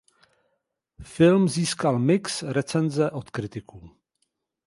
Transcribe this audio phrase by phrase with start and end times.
[1.03, 3.89] Film získal mix recenze od kritiků.